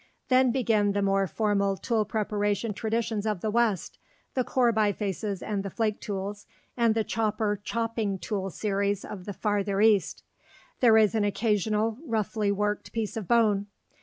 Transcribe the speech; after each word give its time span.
Then 0.29 0.51
begin 0.51 0.93
the 0.93 1.03
more 1.03 1.27
formal 1.27 1.77
tool 1.77 2.05
preparation 2.05 2.73
traditions 2.73 3.27
of 3.27 3.41
the 3.41 3.51
west 3.51 3.99
the 4.33 4.43
core 4.43 4.71
bifaces 4.73 5.43
and 5.43 5.61
the 5.61 5.69
flake 5.69 6.01
tools 6.01 6.47
and 6.75 6.95
the 6.95 7.03
chopper 7.03 7.61
chopping 7.63 8.17
tool 8.17 8.49
series 8.49 9.05
of 9.05 9.25
the 9.25 9.33
farther 9.33 9.79
east. 9.79 10.23
There 10.79 10.97
is 10.97 11.13
an 11.13 11.23
occasional 11.23 11.99
roughly 12.03 12.51
worked 12.51 12.93
piece 12.93 13.15
of 13.15 13.27
bone. 13.27 13.67